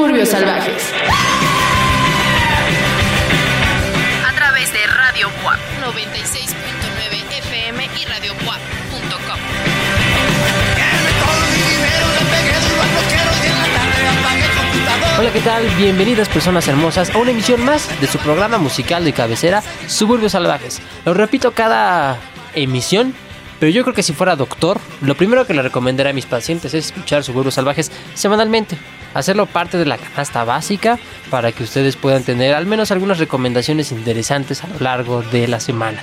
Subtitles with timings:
[0.00, 0.94] Suburbios Salvajes.
[4.26, 5.58] A través de Radio WAP
[5.94, 9.38] 96.9 FM y radioWAP.com.
[15.18, 15.68] Hola, ¿qué tal?
[15.76, 20.80] Bienvenidas personas hermosas a una emisión más de su programa musical de cabecera, Suburbios Salvajes.
[21.04, 22.16] Lo repito cada
[22.54, 23.12] emisión,
[23.58, 26.72] pero yo creo que si fuera doctor, lo primero que le recomendaría a mis pacientes
[26.72, 28.78] es escuchar Suburbios Salvajes semanalmente.
[29.14, 30.98] Hacerlo parte de la canasta básica
[31.30, 35.60] para que ustedes puedan tener al menos algunas recomendaciones interesantes a lo largo de la
[35.60, 36.00] semana.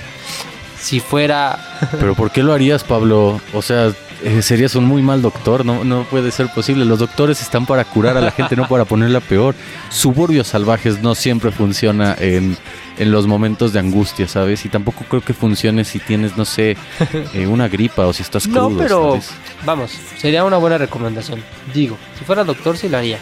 [0.78, 1.58] Si fuera
[1.98, 3.40] Pero ¿por qué lo harías, Pablo?
[3.52, 6.84] O sea, eh, serías un muy mal doctor, no, no puede ser posible.
[6.84, 9.54] Los doctores están para curar a la gente, no para ponerla peor.
[9.90, 12.56] Suburbios salvajes no siempre funciona en,
[12.98, 14.64] en los momentos de angustia, ¿sabes?
[14.64, 16.76] Y tampoco creo que funcione si tienes, no sé,
[17.34, 19.30] eh, una gripa o si estás crudo, No, pero ¿sabes?
[19.64, 21.42] vamos, sería una buena recomendación.
[21.72, 23.18] Digo, si fuera doctor sí lo haría.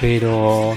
[0.00, 0.76] Pero,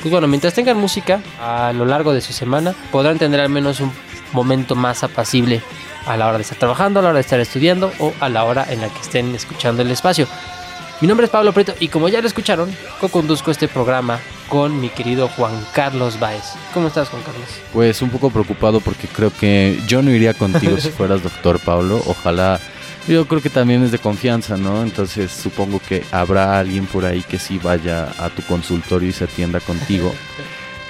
[0.00, 3.80] pues bueno, mientras tengan música a lo largo de su semana, podrán tener al menos
[3.80, 3.92] un
[4.32, 5.60] momento más apacible
[6.06, 8.44] a la hora de estar trabajando, a la hora de estar estudiando o a la
[8.44, 10.26] hora en la que estén escuchando el espacio.
[11.00, 12.70] Mi nombre es Pablo Prieto y como ya lo escucharon,
[13.00, 14.20] co-conduzco este programa
[14.50, 16.44] con mi querido Juan Carlos Baez.
[16.74, 17.48] ¿Cómo estás, Juan Carlos?
[17.72, 22.02] Pues un poco preocupado porque creo que yo no iría contigo si fueras doctor, Pablo.
[22.06, 22.60] Ojalá.
[23.08, 24.82] Yo creo que también es de confianza, ¿no?
[24.82, 29.24] Entonces supongo que habrá alguien por ahí que sí vaya a tu consultorio y se
[29.24, 30.14] atienda contigo.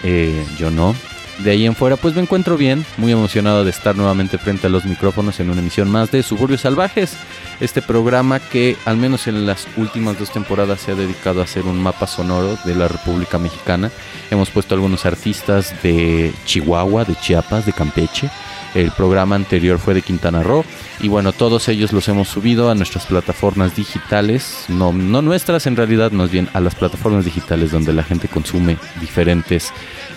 [0.03, 0.97] Eh, yo no.
[1.45, 4.71] De ahí en fuera, pues me encuentro bien, muy emocionado de estar nuevamente frente a
[4.71, 7.17] los micrófonos en una emisión más de Suburbios Salvajes.
[7.61, 11.65] Este programa que al menos en las últimas dos temporadas se ha dedicado a hacer
[11.65, 13.91] un mapa sonoro de la República Mexicana.
[14.31, 18.31] Hemos puesto algunos artistas de Chihuahua, de Chiapas, de Campeche.
[18.75, 20.65] El programa anterior fue de Quintana Roo.
[21.01, 24.67] Y bueno, todos ellos los hemos subido a nuestras plataformas digitales.
[24.69, 28.77] No, no nuestras en realidad, más bien a las plataformas digitales donde la gente consume
[29.01, 29.73] diferentes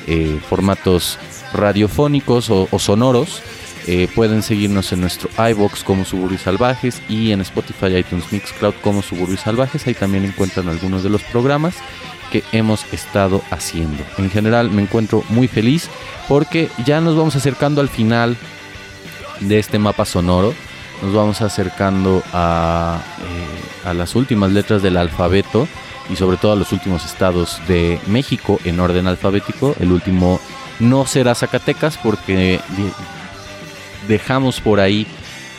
[0.08, 1.18] eh, formatos
[1.54, 3.42] radiofónicos o, sonoros.
[3.86, 9.02] Eh, pueden seguirnos en nuestro iBox como Suburbios Salvajes y en Spotify, iTunes, Mixcloud como
[9.02, 9.86] Suburbios Salvajes.
[9.88, 11.76] Ahí también encuentran algunos de los programas
[12.32, 14.04] que hemos estado haciendo.
[14.18, 15.90] En general me encuentro muy feliz
[16.28, 18.38] porque ya nos vamos acercando al final
[19.42, 20.54] de este mapa sonoro.
[21.02, 25.68] Nos vamos acercando a, eh, a las últimas letras del alfabeto
[26.10, 29.76] y sobre todo a los últimos estados de México en orden alfabético.
[29.80, 30.40] El último
[30.80, 32.92] no será Zacatecas porque de-
[34.08, 35.08] dejamos por ahí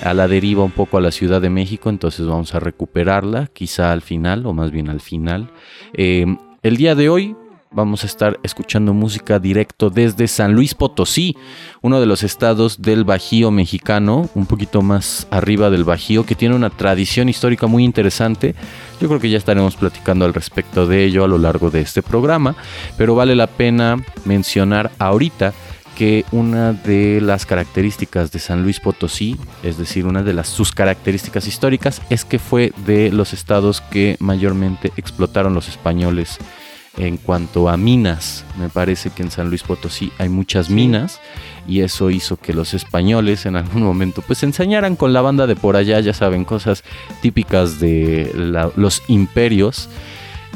[0.03, 3.93] a la deriva un poco a la Ciudad de México, entonces vamos a recuperarla quizá
[3.93, 5.51] al final o más bien al final.
[5.95, 6.27] Eh,
[6.63, 7.37] el día de hoy
[7.75, 11.37] vamos a estar escuchando música directo desde San Luis Potosí,
[11.83, 16.55] uno de los estados del Bajío mexicano, un poquito más arriba del Bajío, que tiene
[16.55, 18.55] una tradición histórica muy interesante.
[19.01, 22.03] Yo creo que ya estaremos platicando al respecto de ello a lo largo de este
[22.03, 22.55] programa,
[22.97, 25.53] pero vale la pena mencionar ahorita
[25.97, 31.47] que una de las características de San Luis Potosí, es decir, una de sus características
[31.47, 36.39] históricas, es que fue de los estados que mayormente explotaron los españoles
[36.97, 38.45] en cuanto a minas.
[38.59, 41.21] Me parece que en San Luis Potosí hay muchas minas
[41.67, 45.57] y eso hizo que los españoles en algún momento pues ensañaran con la banda de
[45.57, 46.85] por allá, ya saben, cosas
[47.21, 49.89] típicas de la- los imperios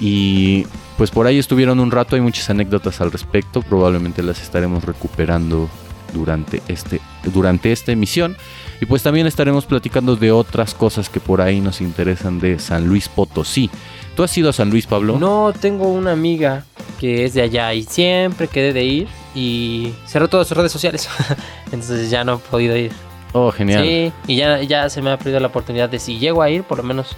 [0.01, 0.67] y
[0.97, 5.69] pues por ahí estuvieron un rato, hay muchas anécdotas al respecto, probablemente las estaremos recuperando
[6.13, 8.37] durante, este, durante esta emisión.
[8.81, 12.87] Y pues también estaremos platicando de otras cosas que por ahí nos interesan de San
[12.87, 13.71] Luis Potosí.
[14.15, 15.19] ¿Tú has ido a San Luis, Pablo?
[15.19, 16.65] No, tengo una amiga
[16.99, 21.09] que es de allá y siempre quedé de ir y cerró todas sus redes sociales.
[21.67, 22.93] Entonces ya no he podido ir.
[23.33, 23.85] Oh, genial.
[23.85, 26.63] Sí, y ya, ya se me ha perdido la oportunidad de si llego a ir,
[26.63, 27.17] por lo menos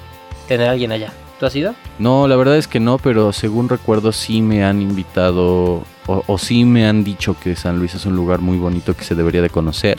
[0.49, 1.12] tener a alguien allá.
[1.41, 1.55] ¿Tú has?
[1.99, 6.37] No, la verdad es que no, pero según recuerdo sí me han invitado o, o
[6.37, 9.41] sí me han dicho que San Luis es un lugar muy bonito que se debería
[9.41, 9.97] de conocer.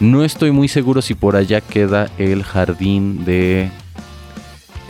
[0.00, 3.70] No estoy muy seguro si por allá queda el jardín de...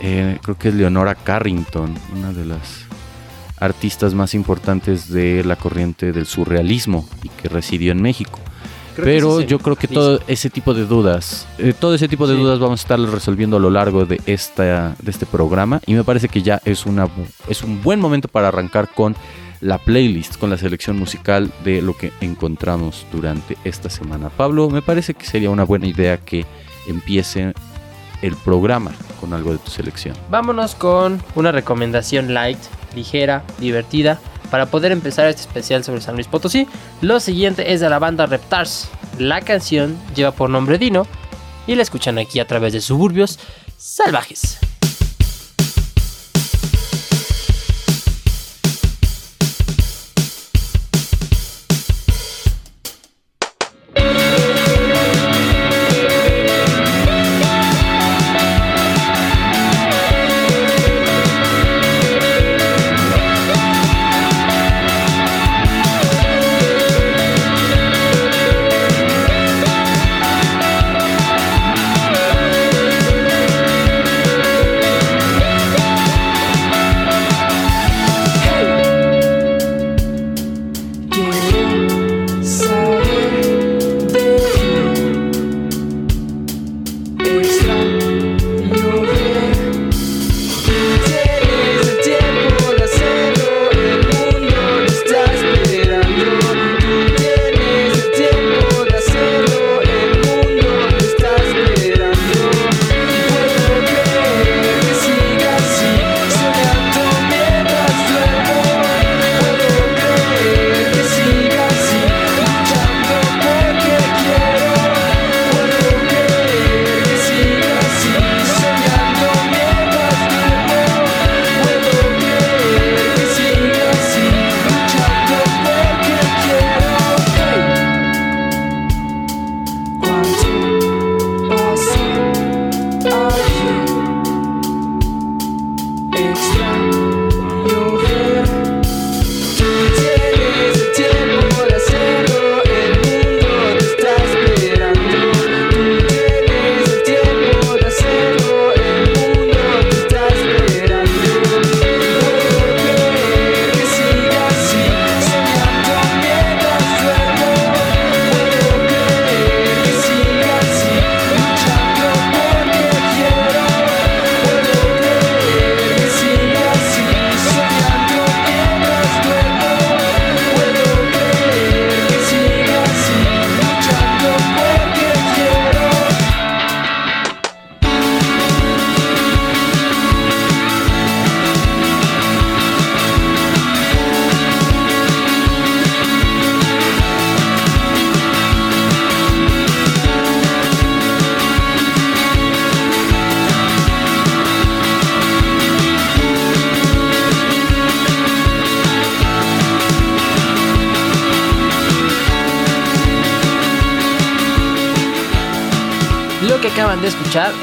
[0.01, 2.85] eh, creo que es Leonora Carrington, una de las
[3.59, 8.39] artistas más importantes de la corriente del surrealismo y que residió en México.
[9.03, 12.41] Pero yo creo que todo ese tipo de dudas, eh, todo ese tipo de Sí.
[12.41, 16.03] dudas vamos a estar resolviendo a lo largo de esta de este programa y me
[16.03, 17.07] parece que ya es una
[17.47, 19.15] es un buen momento para arrancar con
[19.61, 24.29] la playlist, con la selección musical de lo que encontramos durante esta semana.
[24.29, 26.45] Pablo, me parece que sería una buena idea que
[26.87, 27.53] empiece
[28.21, 30.15] el programa con algo de tu selección.
[30.29, 32.59] Vámonos con una recomendación light,
[32.95, 34.19] ligera, divertida,
[34.49, 36.67] para poder empezar este especial sobre San Luis Potosí.
[37.01, 38.89] Lo siguiente es de la banda Reptars.
[39.19, 41.07] La canción lleva por nombre Dino
[41.67, 43.39] y la escuchan aquí a través de Suburbios
[43.77, 44.64] Salvajes.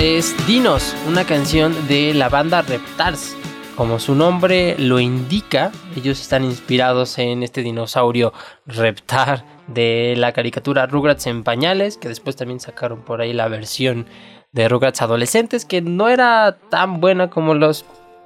[0.03, 3.37] Es Dinos, una canción de la banda Reptars.
[3.77, 8.33] Como su nombre lo indica, ellos están inspirados en este dinosaurio
[8.67, 14.07] Reptar de la caricatura Rugrats en pañales, que después también sacaron por ahí la versión
[14.51, 17.85] de Rugrats adolescentes, que no era tan buena como los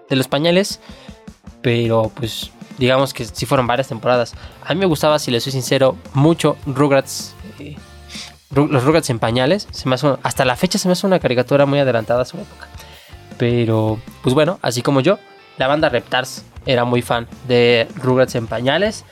[0.09, 0.81] de los pañales,
[1.61, 4.35] pero pues digamos que sí fueron varias temporadas.
[4.65, 7.35] A mí me gustaba, si les soy sincero, mucho Rugrats.
[7.59, 7.77] eh,
[8.55, 9.69] los Rugrats en pañales.
[9.71, 12.37] Se me hace- hasta la fecha se me hace una caricatura muy adelantada a su
[12.37, 12.69] época.
[13.39, 15.19] Pero, pues bueno, así como yo,
[15.59, 19.05] la banda Reptars era muy fan de Rugrats en pañales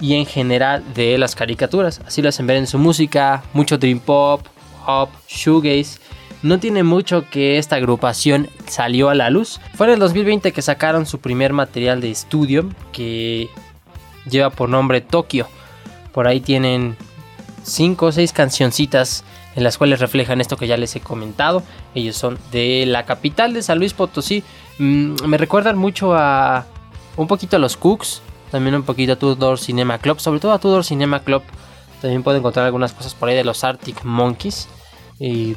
[0.00, 2.00] y en general de las caricaturas.
[2.06, 4.46] Así lo hacen ver en su música, mucho dream pop,
[4.84, 5.98] pop, shoegaze.
[6.42, 9.60] No tiene mucho que esta agrupación salió a la luz.
[9.74, 13.48] Fue en el 2020 que sacaron su primer material de estudio que
[14.28, 15.48] lleva por nombre Tokio.
[16.12, 16.96] Por ahí tienen
[17.66, 19.24] 5 o 6 cancioncitas
[19.56, 21.62] en las cuales reflejan esto que ya les he comentado.
[21.94, 24.44] Ellos son de la capital de San Luis Potosí.
[24.78, 26.66] Mm, me recuerdan mucho a
[27.16, 30.58] un poquito a los Cooks, también un poquito a Tudor Cinema Club, sobre todo a
[30.58, 31.42] Tudor Cinema Club.
[32.00, 34.68] También pueden encontrar algunas cosas por ahí de los Arctic Monkeys.
[35.18, 35.56] Y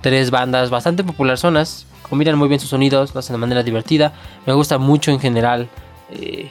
[0.00, 1.86] tres bandas bastante populares zonas.
[2.08, 4.12] Combinan muy bien sus sonidos, lo hacen de manera divertida.
[4.46, 5.68] Me gusta mucho en general
[6.10, 6.50] eh,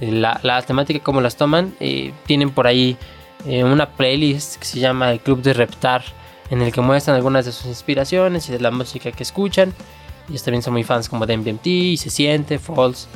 [0.00, 1.74] la, la temática, como las toman.
[1.80, 2.96] Eh, tienen por ahí
[3.46, 6.02] eh, una playlist que se llama El Club de Reptar,
[6.50, 9.72] en el que muestran algunas de sus inspiraciones y de la música que escuchan.
[10.28, 13.08] Ellos también son muy fans como de MDMT, y Se Siente, Falls.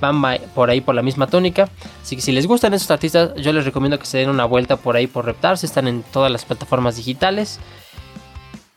[0.00, 0.20] Van
[0.54, 1.70] por ahí por la misma tónica.
[2.02, 4.76] Así que si les gustan esos artistas, yo les recomiendo que se den una vuelta
[4.76, 5.56] por ahí por Reptar.
[5.56, 7.58] Si están en todas las plataformas digitales.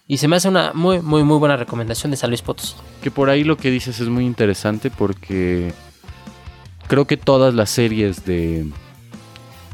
[0.07, 2.73] Y se me hace una muy, muy, muy buena recomendación de San Luis Potosí.
[3.01, 5.73] Que por ahí lo que dices es muy interesante porque
[6.87, 8.65] creo que todas las series de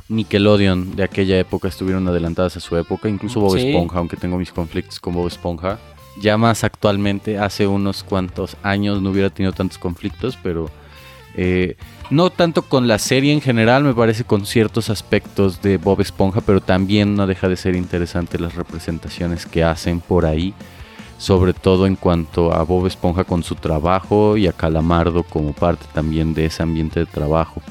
[0.09, 3.69] Nickelodeon de aquella época estuvieron adelantadas a su época, incluso Bob Sí.
[3.69, 5.79] Esponja, aunque tengo mis conflictos con Bob Esponja.
[6.21, 10.69] Ya más actualmente, hace unos cuantos años no hubiera tenido tantos conflictos, pero
[11.35, 11.75] eh,
[12.09, 16.41] no tanto con la serie en general, me parece con ciertos aspectos de Bob Esponja,
[16.41, 20.53] pero también no deja de ser interesante las representaciones que hacen por ahí
[21.17, 25.85] sobre todo en cuanto a Bob Esponja con su trabajo y a Calamardo como parte
[25.93, 27.61] también de ese ambiente de trabajo.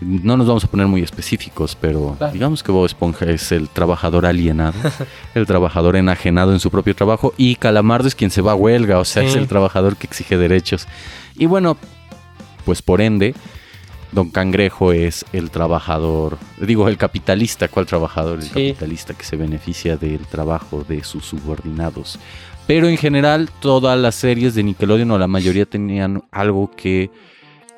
[0.00, 2.32] No nos vamos a poner muy específicos, pero Claro.
[2.32, 4.74] digamos que Bob Esponja es el trabajador alienado,
[5.34, 8.98] el trabajador enajenado en su propio trabajo y Calamardo es quien se va a huelga,
[8.98, 9.28] o sea, Sí.
[9.30, 10.86] es el trabajador que exige derechos.
[11.36, 11.76] Y bueno,
[12.64, 13.34] pues por ende,
[14.12, 18.38] Don Cangrejo es el trabajador, digo, el capitalista, ¿cuál trabajador?
[18.38, 18.48] El Sí.
[18.50, 22.18] capitalista que se beneficia del trabajo de sus subordinados.
[22.66, 27.10] Pero en general, todas las series de Nickelodeon o la mayoría tenían algo que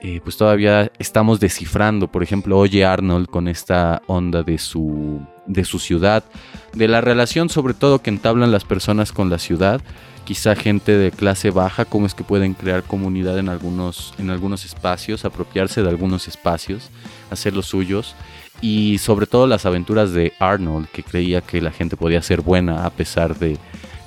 [0.02, 2.08] eh, pues todavía estamos descifrando.
[2.08, 6.24] Por ejemplo, Oye Arnold con esta onda de su, de su ciudad,
[6.72, 9.80] de la relación sobre todo que entablan las personas con la ciudad.
[10.24, 14.64] Quizá gente de clase baja, cómo es que pueden crear comunidad en algunos, en algunos
[14.64, 16.90] espacios, apropiarse de algunos espacios,
[17.30, 18.14] hacer los suyos.
[18.62, 22.84] Y sobre todo las aventuras de Arnold, que creía que la gente podía ser buena
[22.84, 23.58] a pesar de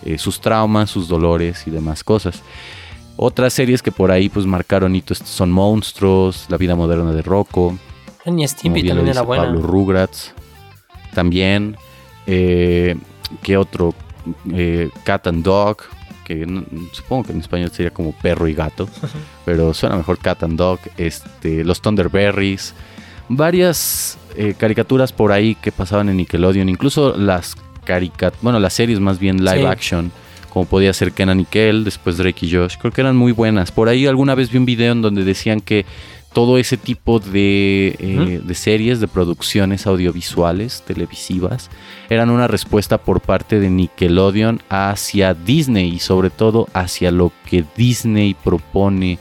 [0.06, 2.42] eh, sus traumas, sus dolores y demás cosas.
[3.16, 7.78] Otras series que por ahí pues marcaron hitos son Monstruos, La vida moderna de Rocco,
[8.26, 9.44] como Stimpy también era buena.
[9.44, 10.34] Pablo Rugrats,
[11.14, 11.78] también.
[12.26, 12.96] Eh,
[13.42, 13.94] ¿Qué otro?
[14.52, 15.78] Eh, Cat and Dog,
[16.26, 18.88] que no- supongo que en español sería como perro y gato,
[19.46, 20.80] pero suena mejor Cat and Dog.
[20.98, 22.74] Este, los Thunderberries,
[23.30, 29.00] varias eh, caricaturas por ahí que pasaban en Nickelodeon, incluso las caricat bueno, las series
[29.02, 29.66] más bien live Sí.
[29.66, 30.12] action,
[30.54, 33.72] como podía ser Kenan y Kel, después Drake y Josh, creo que eran muy buenas.
[33.72, 35.84] Por ahí alguna vez vi un video en donde decían que
[36.32, 41.72] todo ese tipo de, eh, de series, de producciones audiovisuales, televisivas,
[42.08, 47.64] eran una respuesta por parte de Nickelodeon hacia Disney y sobre todo hacia lo que
[47.76, 49.18] Disney propone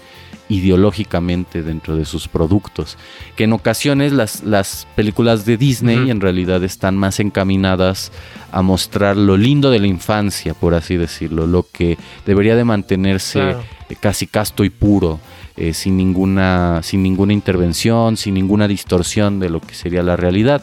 [0.53, 2.99] ideológicamente dentro de sus productos.
[3.37, 8.13] Que en ocasiones las, las películas de Disney en realidad están más encaminadas
[8.51, 13.41] a mostrar lo lindo de la infancia, por así decirlo, lo que debería de mantenerse
[13.41, 13.63] Claro.
[14.01, 15.21] casi casto y puro,
[15.57, 20.63] eh, sin, ninguna, sin ninguna intervención, sin ninguna distorsión de lo que sería la realidad.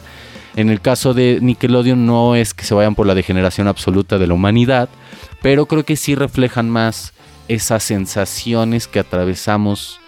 [0.56, 4.26] En el caso de Nickelodeon no es que se vayan por la degeneración absoluta de
[4.26, 4.88] la humanidad,
[5.42, 7.12] pero creo que sí reflejan más
[7.56, 9.98] esas sensaciones que atravesamos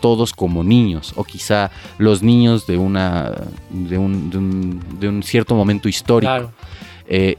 [0.00, 3.32] todos como niños, o quizá los niños de, una,
[3.70, 6.30] de, un, de un- de un cierto momento histórico.
[6.32, 6.52] Claro.
[7.08, 7.36] Eh,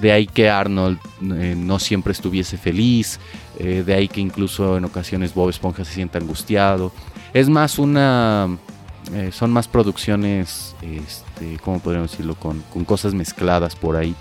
[0.00, 3.18] de ahí que Arnold eh, no siempre estuviese feliz,
[3.58, 6.92] eh, de ahí que incluso en ocasiones Bob Esponja se sienta angustiado.
[7.34, 8.48] Es más una...
[9.32, 12.34] son más producciones, este, ¿cómo podríamos decirlo?
[12.36, 14.14] Con, con cosas mezcladas por ahí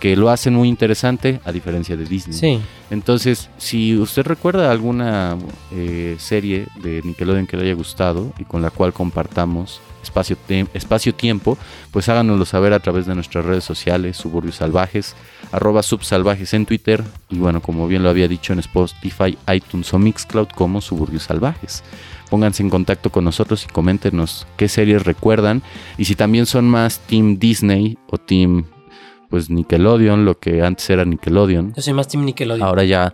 [0.00, 2.36] que lo hacen muy interesante a diferencia de Disney.
[2.36, 2.60] Sí.
[2.90, 5.36] Entonces, si usted recuerda alguna
[5.72, 10.36] eh, serie de Nickelodeon que le haya gustado y con la cual compartamos espacio,
[10.74, 11.58] espacio-tiempo,
[11.90, 15.16] pues háganoslo saber a través de nuestras redes sociales, Suburbios Salvajes,
[15.50, 19.98] arroba subsalvajes en Twitter y bueno, como bien lo había dicho en Spotify, iTunes o
[19.98, 21.82] Mixcloud como Suburbios Salvajes.
[22.30, 25.62] Pónganse en contacto con nosotros y coméntenos qué series recuerdan
[25.98, 28.66] y si también son más Team Disney o Team
[29.34, 31.74] pues Nickelodeon, lo que antes era Nickelodeon.
[31.74, 32.62] Yo soy más Team Nickelodeon.
[32.64, 33.12] Ahora ya,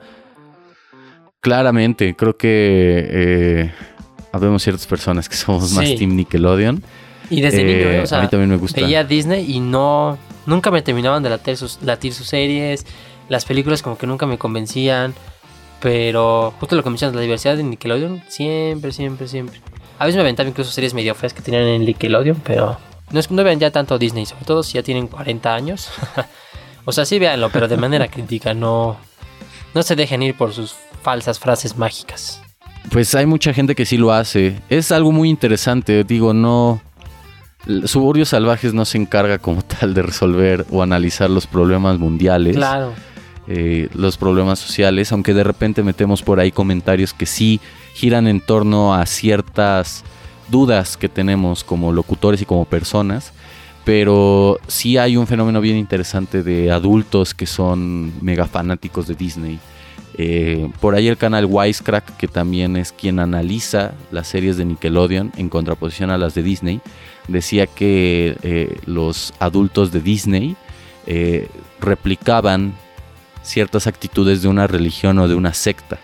[1.41, 3.73] claramente, creo que eh,
[4.31, 5.97] habemos ciertas personas que somos más Sí.
[5.97, 6.83] Team Nickelodeon.
[7.31, 8.01] y desde Eh, niño, ¿eh?
[8.03, 8.83] o sea, a mí también me gusta.
[8.83, 10.19] veía Disney y no.
[10.45, 12.85] Nunca me terminaban de latir sus, latir sus series.
[13.31, 15.15] Las películas, como que nunca me convencían.
[15.81, 19.59] Pero justo lo que mencionas, la diversidad de Nickelodeon, siempre, siempre, siempre.
[19.99, 22.77] A veces me aventaba incluso series medio feas que tenían en Nickelodeon, pero
[23.13, 25.91] no, es, no vean ya tanto Disney, sobre todo si ya tienen 40 años.
[26.85, 28.97] o sea, sí véanlo, pero de manera crítica, no,
[29.75, 32.43] no se dejen ir por sus falsas frases mágicas.
[32.91, 34.61] Pues hay mucha gente que sí lo hace.
[34.69, 36.05] Es algo muy interesante.
[36.05, 36.81] Digo, no.
[37.85, 42.57] Suburbios Salvajes no se encarga como tal de resolver o analizar los problemas mundiales.
[42.57, 42.93] Claro.
[43.47, 47.61] eh, los problemas sociales, aunque de repente metemos por ahí comentarios que sí
[47.95, 50.05] giran en torno a ciertas
[50.51, 53.33] dudas que tenemos como locutores y como personas,
[53.85, 59.59] pero sí hay un fenómeno bien interesante de adultos que son mega fanáticos de Disney.
[60.19, 65.33] Eh, por ahí el canal Wisecrack, que también es quien analiza las series de Nickelodeon
[65.37, 66.81] en contraposición a las de Disney,
[67.29, 70.57] decía que eh, los adultos de Disney
[71.07, 71.49] eh,
[71.81, 72.75] replicaban
[73.43, 75.99] ciertas actitudes de una religión o de una secta.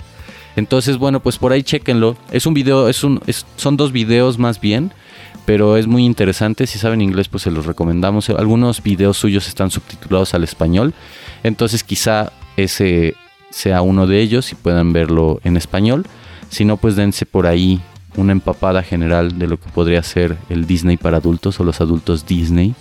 [0.56, 2.16] Entonces, bueno, pues por ahí chequenlo.
[2.32, 3.20] Es un video, es un,
[3.56, 4.92] son dos videos más bien,
[5.44, 6.66] pero es muy interesante.
[6.66, 8.28] Si saben inglés, pues se los recomendamos.
[8.30, 10.94] Algunos videos suyos están subtitulados al español,
[11.42, 13.14] entonces quizá ese
[13.50, 16.04] sea uno de ellos y puedan verlo en español.
[16.48, 17.80] Si no, pues dense por ahí
[18.16, 22.26] una empapada general de lo que podría ser el Disney para adultos o los adultos
[22.26, 22.74] Disney.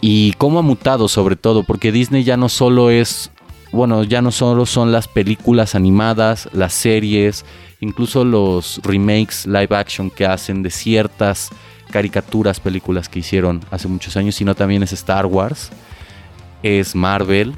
[0.00, 3.30] Y cómo ha mutado sobre todo, porque Disney ya no solo es,
[3.72, 7.44] bueno, ya no solo son las películas animadas, las series,
[7.80, 11.50] incluso los remakes live action que hacen de ciertas
[11.90, 15.70] caricaturas, películas que hicieron hace muchos años, sino también es Star Wars,
[16.62, 17.54] es Marvel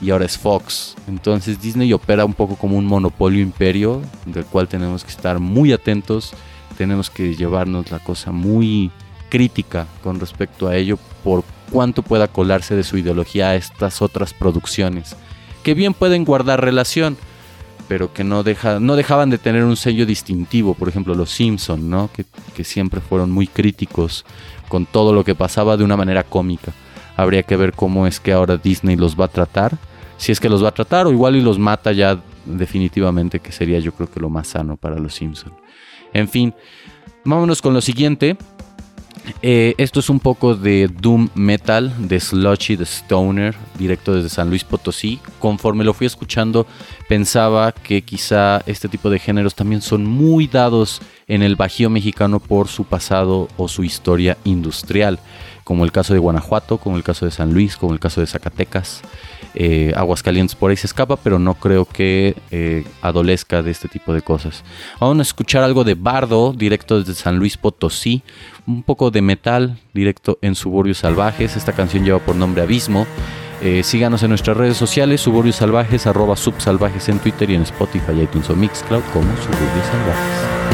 [0.00, 0.96] y ahora es Fox.
[1.08, 5.72] Entonces Disney opera un poco como un monopolio imperio del cual tenemos que estar muy
[5.72, 6.32] atentos,
[6.76, 8.90] tenemos que llevarnos la cosa muy
[9.28, 14.32] crítica con respecto a ello por cuánto pueda colarse de su ideología a estas otras
[14.32, 15.16] producciones,
[15.64, 17.16] que bien pueden guardar relación,
[17.88, 21.90] pero que no, deja, no dejaban de tener un sello distintivo, por ejemplo los Simpson,
[21.90, 22.10] ¿no?
[22.12, 24.24] que, que siempre fueron muy críticos
[24.68, 26.72] con todo lo que pasaba de una manera cómica.
[27.16, 29.76] Habría que ver cómo es que ahora Disney los va a tratar,
[30.16, 33.52] si es que los va a tratar o igual y los mata ya definitivamente, que
[33.52, 35.52] sería yo creo que lo más sano para los Simpson.
[36.12, 36.54] En fin,
[37.24, 38.36] vámonos con lo siguiente.
[39.42, 44.50] Eh, esto es un poco de Doom Metal, de Sludgy, de Stoner, directo desde San
[44.50, 45.18] Luis Potosí.
[45.38, 46.66] Conforme lo fui escuchando,
[47.08, 52.40] pensaba que quizá este tipo de géneros también son muy dados en el Bajío mexicano
[52.40, 55.18] por su pasado o su historia industrial,
[55.64, 58.26] como el caso de Guanajuato, como el caso de San Luis, como el caso de
[58.26, 59.02] Zacatecas.
[59.54, 64.12] Eh, Aguascalientes por ahí se escapa, pero no creo que eh, adolezca de este tipo
[64.12, 64.64] de cosas.
[65.00, 68.22] Vamos a escuchar algo de Bardo, directo desde San Luis Potosí,
[68.66, 71.56] un poco de metal, directo en Suburbios Salvajes.
[71.56, 73.06] Esta canción lleva por nombre Abismo.
[73.62, 78.20] Eh, síganos en nuestras redes sociales, Suburbios Salvajes, arroba subsalvajes en Twitter y en Spotify,
[78.20, 80.73] iTunes o Mixcloud como Suburbios Salvajes.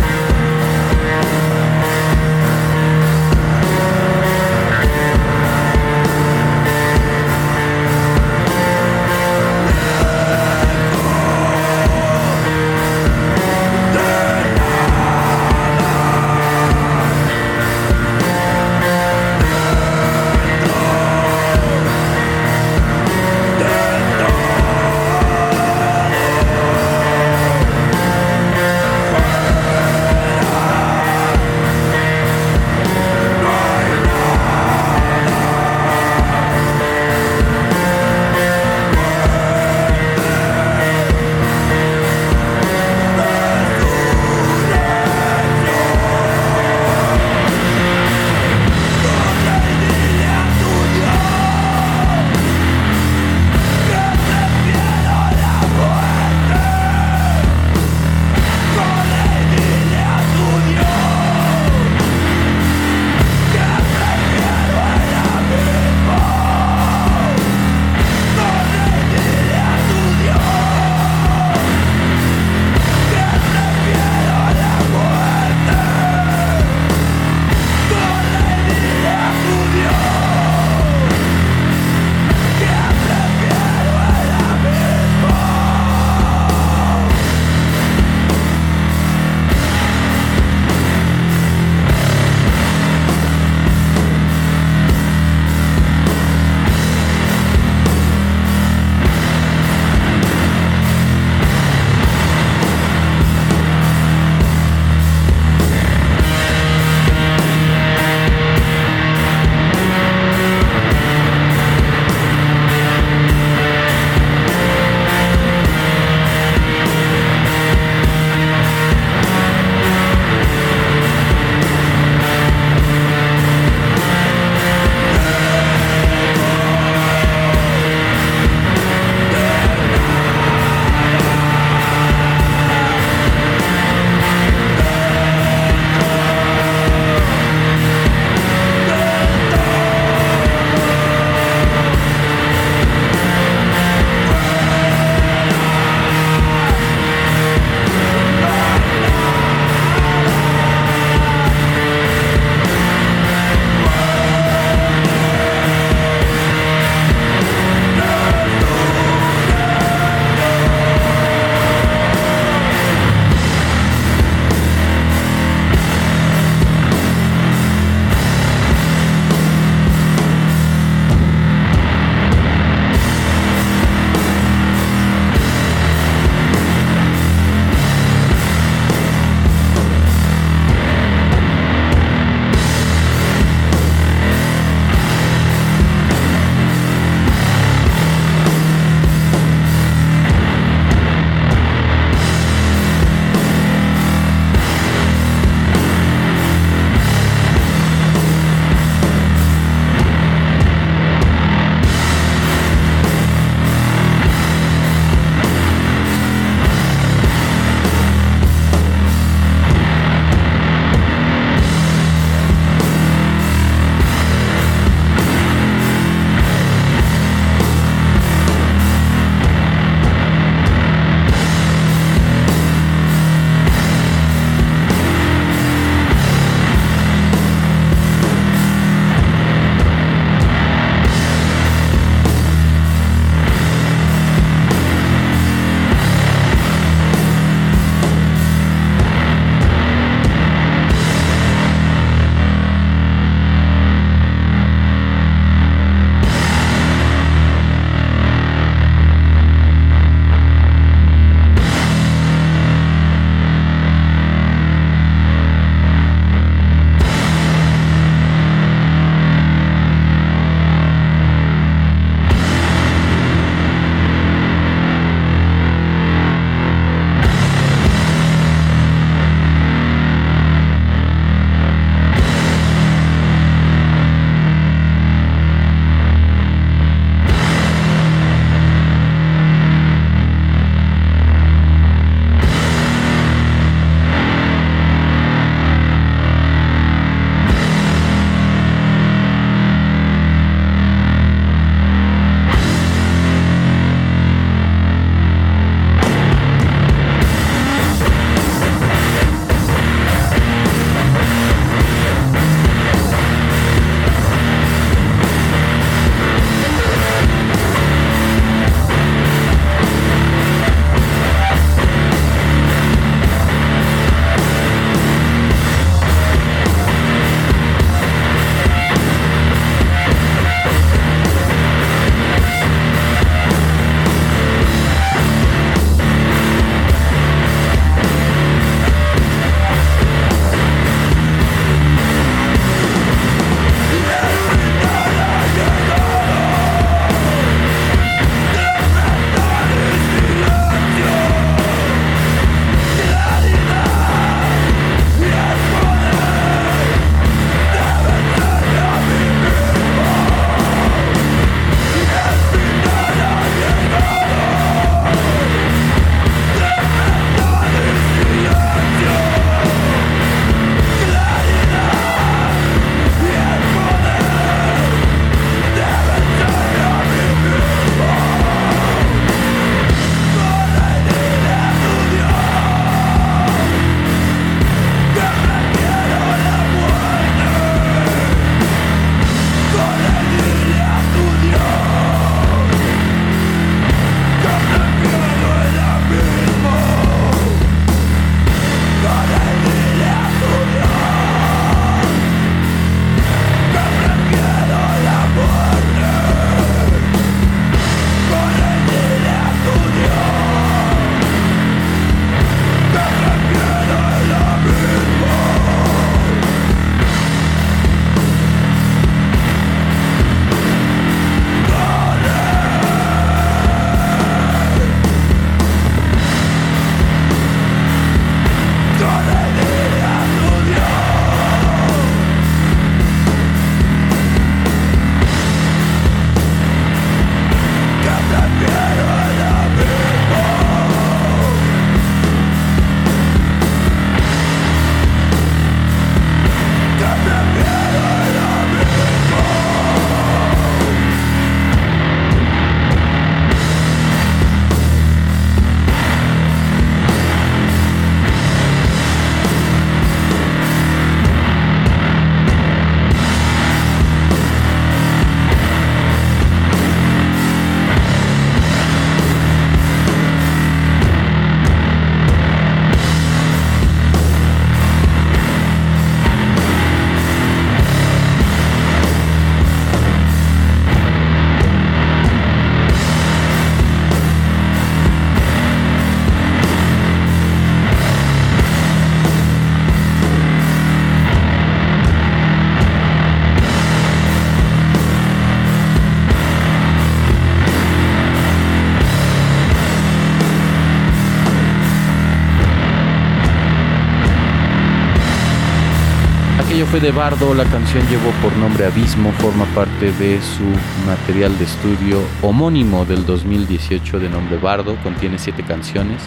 [496.91, 500.65] Fue de Bardo, la canción llevó por nombre Abismo, forma parte de su
[501.07, 506.21] material de estudio homónimo del 2018 de nombre Bardo, contiene siete canciones,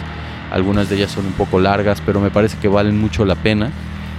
[0.50, 3.72] algunas de ellas son un poco largas, pero me parece que valen mucho la pena.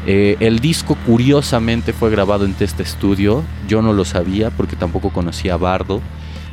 [0.05, 5.09] Eh, el disco curiosamente fue grabado en este estudio, yo no lo sabía porque tampoco
[5.09, 5.99] conocía a Bardo,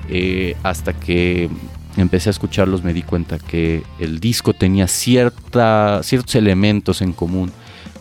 [0.09, 1.51] eh, hasta que
[1.99, 7.53] empecé a escucharlos me di cuenta que el disco tenía cierta, ciertos elementos en común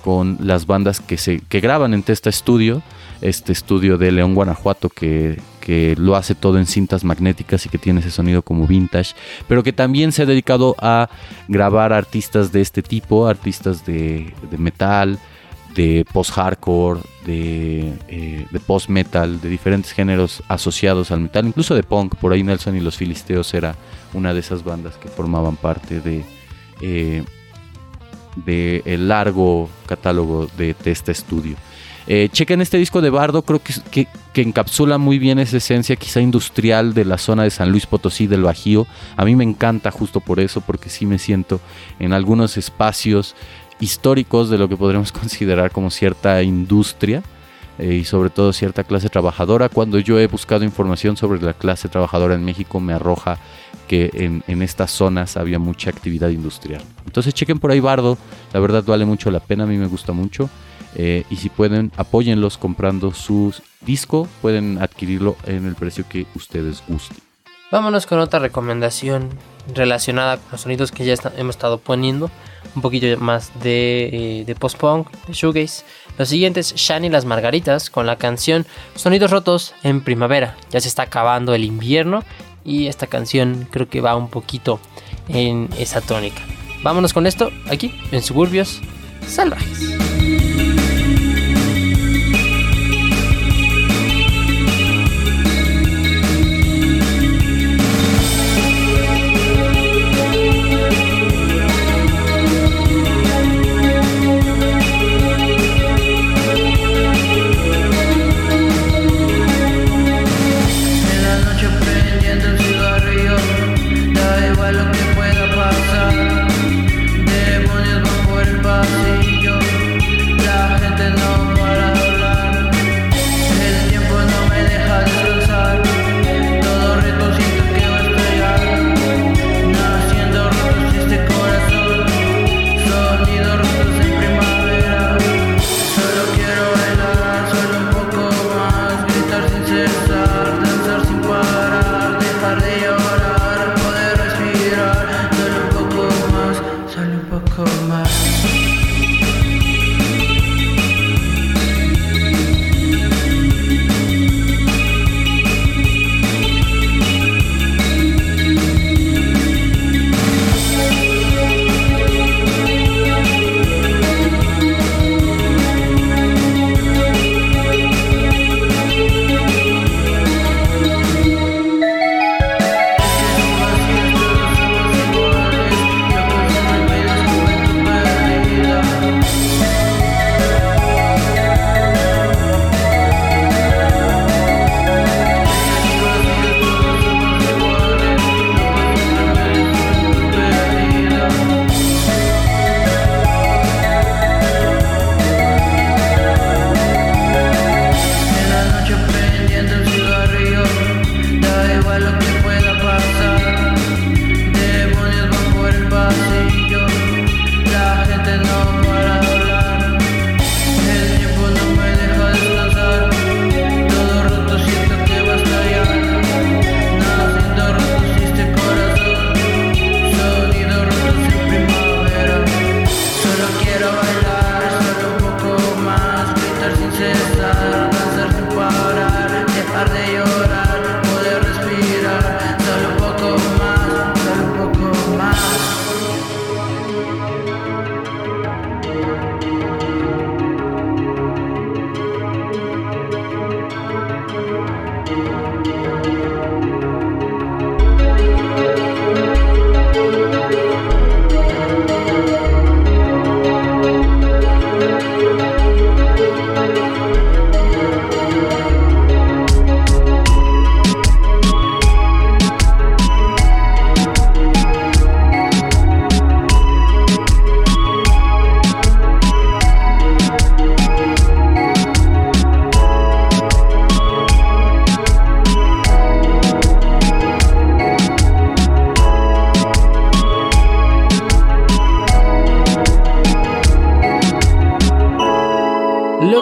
[0.03, 2.81] con las bandas que, se, que graban en Testa Studio,
[3.21, 7.77] este estudio de León, Guanajuato, que, que lo hace todo en cintas magnéticas y que
[7.77, 9.13] tiene ese sonido como vintage,
[9.47, 11.09] pero que también se ha dedicado a
[11.47, 15.19] grabar artistas de este tipo, artistas de, de metal,
[15.75, 22.15] de post-hardcore, de, eh, de post-metal, de diferentes géneros asociados al metal, incluso de punk.
[22.15, 23.75] Por ahí Nelson y los Filisteos era
[24.13, 26.25] una de esas bandas que formaban parte de,
[26.81, 27.23] eh,
[28.35, 31.55] de el largo catálogo de Testa Studio.
[32.07, 36.19] Eh, chequen este disco de Bardo, creo que, que, encapsula muy bien esa esencia quizá
[36.19, 38.87] industrial de la zona de San Luis Potosí, del Bajío.
[39.17, 41.59] A mí me encanta justo por eso, porque sí me siento
[41.99, 43.35] en algunos espacios
[43.79, 47.21] históricos de lo que podríamos considerar como cierta industria
[47.77, 49.69] eh, y sobre todo cierta clase trabajadora.
[49.69, 53.37] Cuando yo he buscado información sobre la clase trabajadora en México me arroja
[53.91, 54.09] que
[54.47, 56.81] en, estas zonas había mucha actividad industrial.
[57.05, 58.17] Entonces chequen por ahí Bardo,
[58.53, 60.49] la verdad vale mucho la pena, a mí me gusta mucho.
[60.95, 66.81] Eh, y si pueden, apóyenlos comprando su disco, pueden adquirirlo en el precio que ustedes
[66.87, 67.17] gusten.
[67.69, 69.27] Vámonos con otra recomendación
[69.75, 72.31] relacionada con los sonidos que ya hemos estado poniendo.
[72.73, 75.83] Un poquito más de, eh, de post-punk, de shoegaze.
[76.17, 80.55] Lo siguiente es Shani las Margaritas con la canción Sonidos Rotos en Primavera.
[80.69, 82.23] Ya se está acabando el invierno
[82.63, 84.79] y esta canción creo que va un poquito
[85.27, 86.41] en esa tónica.
[86.83, 88.81] Vámonos con esto aquí en Suburbios
[89.27, 89.90] Salvajes.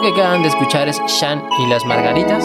[0.00, 2.42] Lo que acaban de escuchar es Shan y las Margaritas,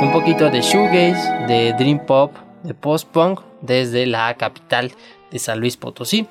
[0.00, 4.92] un poquito de shoegaze, de dream pop, de post-punk desde la capital
[5.32, 6.28] de San Luis Potosí.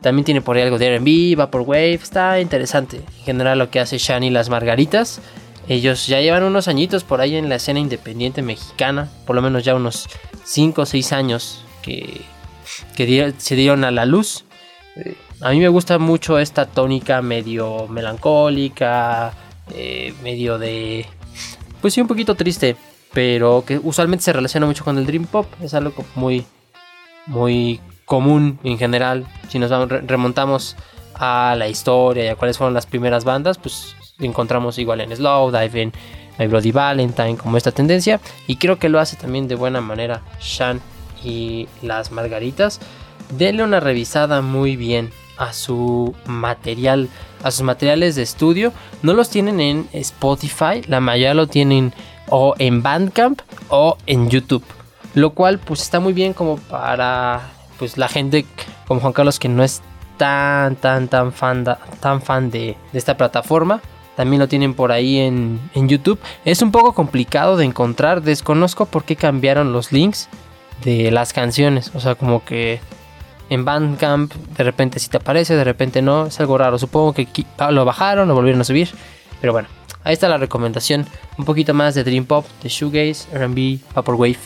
[0.00, 2.96] También tiene por ahí algo de R&B, Vaporwave, está interesante.
[2.96, 5.20] En general lo que hace Shan y las Margaritas.
[5.68, 9.62] Ellos ya llevan unos añitos por ahí en la escena independiente mexicana, por lo menos
[9.62, 10.08] ya unos
[10.42, 12.22] 5 o 6 años que,
[12.96, 14.46] que se dieron a la luz.
[14.96, 19.32] Eh, a mí me gusta mucho esta tónica medio melancólica,
[19.74, 21.06] eh, medio de...
[21.80, 22.76] Pues sí, un poquito triste,
[23.12, 25.46] pero que usualmente se relaciona mucho con el Dream Pop.
[25.60, 26.44] Es algo muy,
[27.26, 29.26] muy común en general.
[29.48, 30.76] Si nos remontamos
[31.14, 35.82] a la historia y a cuáles fueron las primeras bandas, pues encontramos igual en Slowdive,
[35.82, 35.92] en
[36.38, 38.20] My Bloody Valentine, como esta tendencia.
[38.46, 40.80] Y creo que lo hace también de buena manera Shan
[41.24, 42.80] y las Margaritas.
[43.36, 47.08] Denle una revisada muy bien a su material,
[47.42, 48.72] a sus materiales de estudio.
[49.02, 51.92] No los tienen en Spotify, la mayoría lo tienen
[52.28, 54.64] o en Bandcamp o en YouTube.
[55.14, 58.46] Lo cual pues está muy bien como para pues la gente
[58.86, 59.82] como Juan Carlos que no es
[60.16, 61.64] tan tan tan fan,
[62.00, 63.80] tan fan de, esta plataforma.
[64.16, 66.18] También lo tienen por ahí en, en YouTube.
[66.44, 68.22] Es un poco complicado de encontrar.
[68.22, 70.28] Desconozco por qué cambiaron los links
[70.84, 71.90] de las canciones.
[71.94, 72.80] O sea, como que
[73.52, 76.78] en Bandcamp de repente si te aparece, de repente no, es algo raro.
[76.78, 77.28] Supongo que
[77.70, 78.88] lo bajaron, lo volvieron a subir,
[79.40, 79.68] pero bueno,
[80.04, 84.38] ahí está la recomendación, un poquito más de Dream Pop, de Shoegaze, R&B, Vaporwave,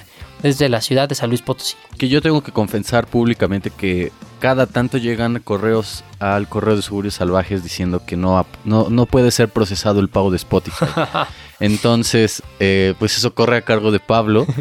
[0.42, 1.76] desde la ciudad de San Luis Potosí.
[1.96, 7.14] Que yo tengo que confesar públicamente que cada tanto llegan correos al correo de Suburbios
[7.14, 10.86] Salvajes diciendo que no, no, no puede ser procesado el pago de Spotify.
[11.60, 14.46] Entonces, eh, pues eso corre a cargo de Pablo.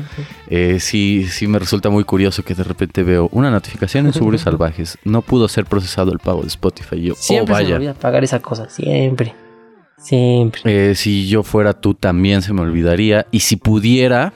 [0.47, 4.41] Eh, sí, sí me resulta muy curioso que de repente veo una notificación en Suburbios
[4.43, 4.95] Salvajes.
[5.03, 7.01] No pudo ser procesado el pago de Spotify.
[7.01, 7.65] Yo, siempre oh, vaya.
[7.65, 9.33] se me olvida pagar esa cosa, siempre.
[9.97, 10.61] Siempre.
[10.91, 13.25] Eh, si yo fuera tú también se me olvidaría.
[13.31, 14.33] Y si pudiera,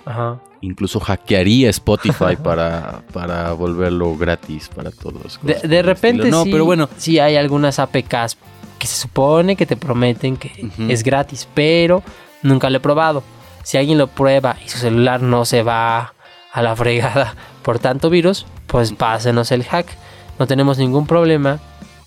[0.62, 5.40] incluso hackearía Spotify para, para volverlo gratis para todos.
[5.44, 6.90] De, repente no, sí, pero bueno.
[6.98, 8.38] sí hay algunas APKs
[8.78, 12.02] que se supone que te prometen que es gratis, pero
[12.42, 13.24] nunca lo he probado.
[13.64, 16.14] Si alguien lo prueba y su celular no se va
[16.52, 19.88] a la fregada por tanto virus, pues pásenos el hack.
[20.40, 21.60] No tenemos ningún problema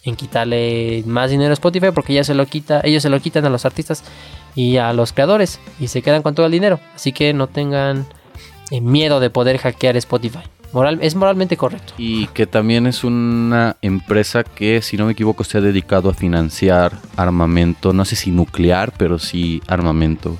[0.04, 3.44] en quitarle más dinero a Spotify porque ya se lo quita, ellos se lo quitan
[3.44, 4.02] a los artistas
[4.54, 6.80] y a los creadores y se quedan con todo el dinero.
[6.94, 8.06] Así que no tengan
[8.80, 10.40] miedo de poder hackear Spotify.
[10.72, 11.92] Moral, es moralmente correcto.
[11.98, 16.14] Y que también es una empresa que, si no me equivoco, se ha dedicado a
[16.14, 20.36] financiar armamento, no sé si nuclear, pero sí armamento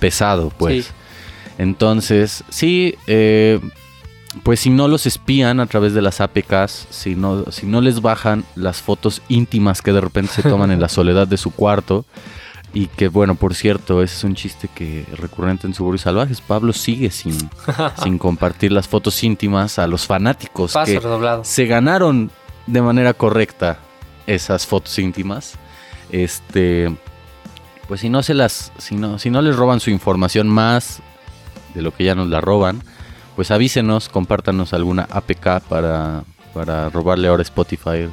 [0.00, 0.92] pesado, pues.
[1.56, 3.60] Entonces, sí, eh,
[4.42, 8.00] pues si no los espían a través de las APKs, si no, si no les
[8.00, 12.04] bajan las fotos íntimas que de repente se toman en la soledad de su cuarto,
[12.72, 16.40] y que bueno, por cierto, ese es un chiste que recurrente en Suburbios Salvajes.
[16.40, 17.36] Pablo sigue sin,
[18.02, 21.00] sin compartir las fotos íntimas a los fanáticos que
[21.42, 22.30] se ganaron
[22.66, 23.78] de manera correcta
[24.26, 25.54] esas fotos íntimas.
[26.10, 26.94] Este,
[27.88, 31.00] pues si no se las, si no, si no les roban su información más
[31.74, 32.82] de lo que ya nos la roban,
[33.34, 36.22] pues avísenos, compártanos alguna APK para,
[36.54, 38.08] para robarle ahora Spotify.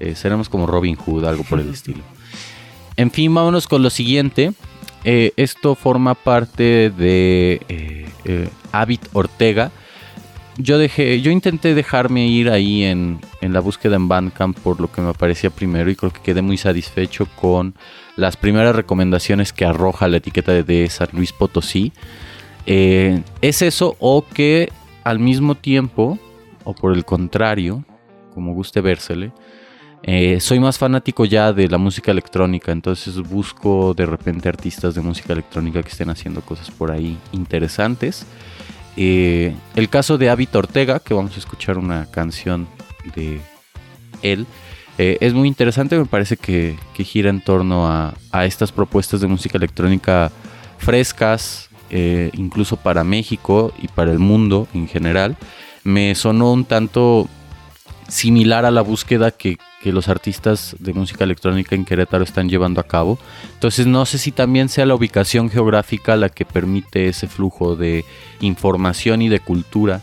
[0.00, 2.02] Eh, seremos como Robin Hood, algo por el estilo.
[2.96, 4.52] En fin, vámonos con lo siguiente.
[5.04, 8.48] Eh, esto forma parte de eh, eh
[9.12, 9.70] Ortega.
[10.58, 15.00] Yo dejé, yo intenté dejarme ir ahí en, la búsqueda en Bandcamp por lo que
[15.00, 17.74] me parecía primero y creo que quedé muy satisfecho con
[18.16, 21.92] las primeras recomendaciones que arroja la etiqueta de, San Luis Potosí.
[22.66, 24.70] Eh, es eso o que
[25.04, 26.18] al mismo tiempo,
[26.64, 27.84] o por el contrario,
[28.34, 29.32] como guste vérsele,
[30.04, 35.00] eh, soy más fanático ya de la música electrónica, entonces busco de repente artistas de
[35.00, 38.26] música electrónica que estén haciendo cosas por ahí interesantes.
[38.96, 42.66] Eh, el caso de Abit Ortega, que vamos a escuchar una canción
[43.14, 43.40] de
[44.22, 44.46] él,
[44.98, 49.28] eh, es muy interesante, me parece que, gira en torno a, a, estas propuestas de
[49.28, 50.30] música electrónica
[50.78, 51.68] frescas,
[52.32, 55.36] incluso para México y para el mundo en general.
[55.84, 57.28] Me sonó un tanto
[58.12, 62.78] similar a la búsqueda que, que los artistas de música electrónica en Querétaro están llevando
[62.78, 63.18] a cabo.
[63.54, 68.04] Entonces no sé si también sea la ubicación geográfica la que permite ese flujo de
[68.40, 70.02] información y de cultura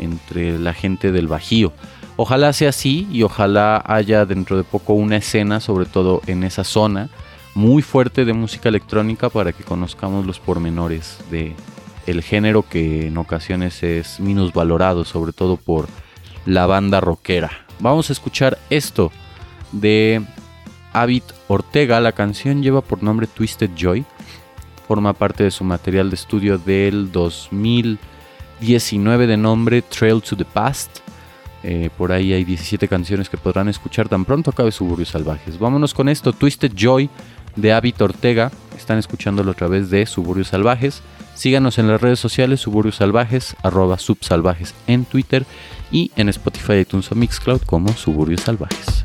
[0.00, 1.72] entre la gente del Bajío.
[2.16, 6.64] Ojalá sea así y ojalá haya dentro de poco una escena, sobre todo en esa
[6.64, 7.08] zona,
[7.54, 11.54] muy fuerte de música electrónica para que conozcamos los pormenores de
[12.08, 14.18] el género que en ocasiones es
[14.52, 15.86] valorado sobre todo por
[16.46, 17.50] la banda rockera.
[17.80, 19.10] Vamos a escuchar esto
[19.72, 20.22] de
[20.92, 21.98] Avid Ortega.
[22.00, 24.04] La canción lleva por nombre Twisted Joy.
[24.86, 31.00] Forma parte de su material de estudio del 2019 de nombre Trail to the Past.
[31.62, 35.58] Eh, por ahí hay 17 canciones que podrán escuchar tan pronto acabe Suburbios Salvajes.
[35.58, 37.08] Vámonos con esto, Twisted Joy
[37.56, 38.52] de Avid Ortega.
[38.76, 41.00] Están escuchándolo a través de Suburbios Salvajes.
[41.34, 45.46] Síganos en las redes sociales, Suburbios Salvajes, arroba subsalvajes en Twitter
[45.90, 49.03] y en Spotify, iTunes o Mixcloud como Suburbios Salvajes.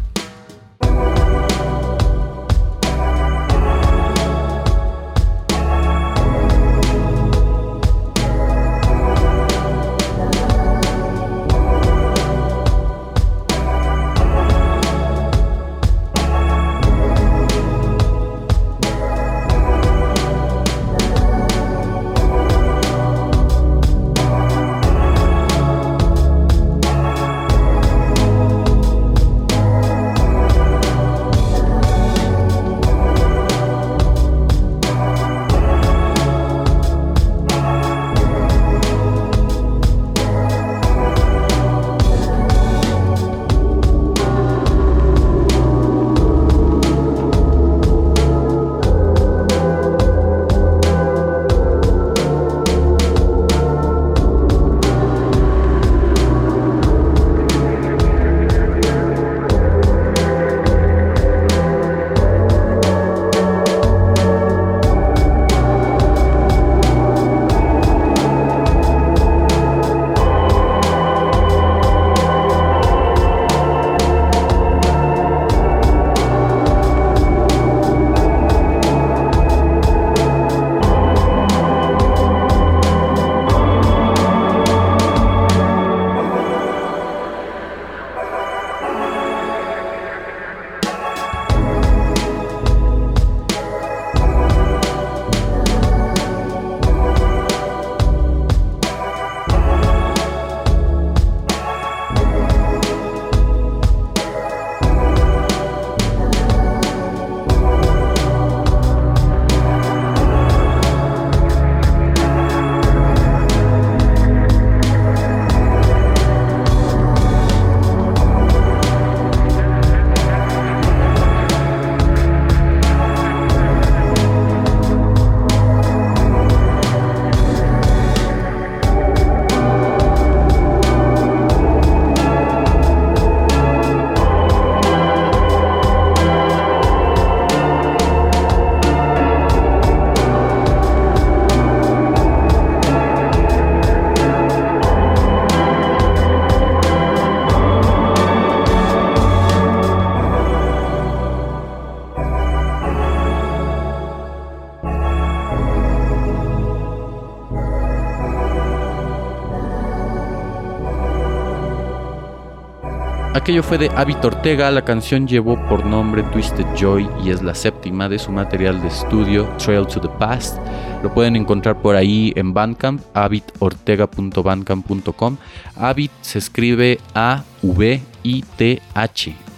[163.49, 168.07] Fue de Abit Ortega, la canción llevó por nombre Twisted Joy y es la séptima
[168.07, 170.59] de su material de estudio Trail to the Past.
[171.01, 175.37] Lo pueden encontrar por ahí en Bandcamp, abitortega.bandcamp.com.
[175.75, 178.05] Abit se escribe A-V-I-T-H,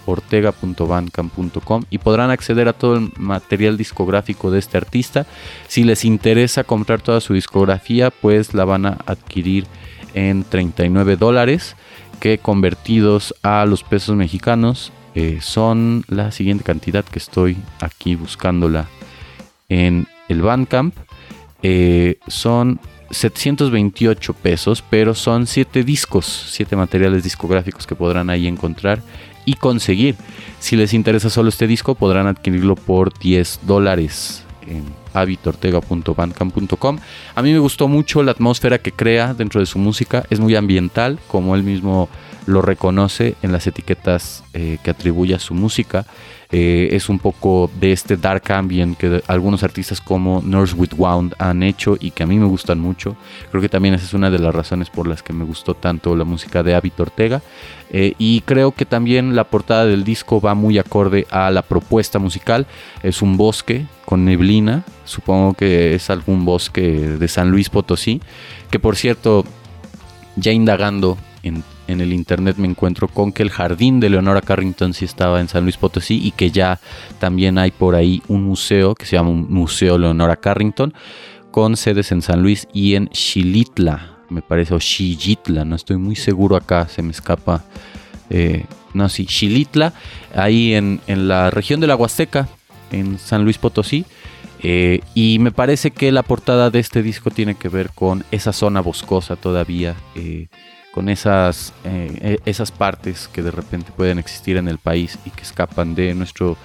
[0.06, 5.26] ortega.bandcamp.com y podrán acceder a todo el material discográfico de este artista.
[5.68, 9.66] Si les interesa comprar toda su discografía, pues la van a adquirir
[10.14, 11.76] en 39 dólares
[12.22, 18.86] que convertidos a los pesos mexicanos eh, son la siguiente cantidad que estoy aquí buscándola
[19.68, 20.94] en el Bandcamp.
[21.64, 22.78] Eh, son
[23.10, 29.02] 728 pesos, pero son 7 discos, 7 materiales discográficos que podrán ahí encontrar
[29.44, 30.14] y conseguir.
[30.60, 36.98] Si les interesa solo este disco, podrán adquirirlo por 10 dólares en habitortega.bandcamp.com.
[37.34, 40.56] A mí me gustó mucho la atmósfera que crea dentro de su música, es muy
[40.56, 42.08] ambiental, como él mismo
[42.46, 46.06] lo reconoce en las etiquetas eh, que atribuye a su música.
[46.54, 51.34] Eh, es un poco de este dark ambient que algunos artistas como Nurse with Wound
[51.38, 53.16] han hecho y que a mí me gustan mucho.
[53.50, 56.14] Creo que también esa es una de las razones por las que me gustó tanto
[56.14, 57.40] la música de Abit Ortega.
[57.90, 62.18] Eh, y creo que también la portada del disco va muy acorde a la propuesta
[62.18, 62.66] musical.
[63.02, 68.20] Es un bosque con neblina, supongo que es algún bosque de San Luis Potosí,
[68.70, 69.46] que por cierto,
[70.36, 74.94] ya indagando en en el internet me encuentro con que el jardín de Leonora Carrington
[74.94, 76.80] sí estaba en San Luis Potosí y que ya
[77.18, 80.94] también hay por ahí un museo que se llama Museo Leonora Carrington
[81.50, 86.16] con sedes en San Luis y en Xilitla, me parece, o Xilitla, no estoy muy
[86.16, 87.64] seguro acá, se me escapa
[88.30, 88.64] eh,
[88.94, 89.92] no, sí, Xilitla,
[90.34, 92.48] ahí en, en la región de la Huasteca,
[92.90, 94.04] en San Luis Potosí.
[94.64, 98.52] Eh, y me parece que la portada de este disco tiene que ver con esa
[98.52, 100.46] zona boscosa todavía, eh,
[100.92, 105.30] con esas, eh, e- esas partes que de repente pueden existir en el país y
[105.30, 106.56] que escapan de, nuestro,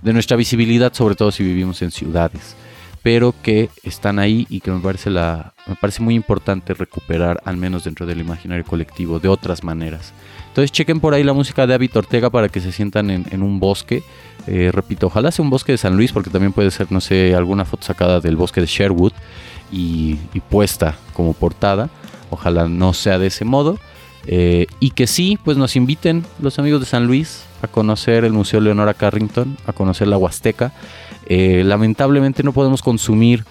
[0.00, 2.56] de nuestra visibilidad, sobre todo si vivimos en ciudades,
[3.02, 7.56] pero que están ahí y que me parece, la, me parece muy importante recuperar, al
[7.56, 10.14] menos dentro del imaginario colectivo, de otras maneras.
[10.48, 13.58] Entonces chequen por ahí la música de David Ortega para que se sientan en, un
[13.58, 14.04] bosque.
[14.46, 17.34] Eh, repito, ojalá sea un bosque de San Luis, porque también puede ser, no sé,
[17.34, 19.12] alguna foto sacada del bosque de Sherwood
[19.72, 21.90] y, y puesta como portada.
[22.34, 23.78] Ojalá no sea de ese modo.
[24.26, 28.32] Eh, y que sí, pues nos inviten los amigos de San Luis a conocer el
[28.32, 30.72] Museo Leonora Carrington, a conocer la Huasteca.
[31.26, 33.44] Eh, lamentablemente no podemos consumir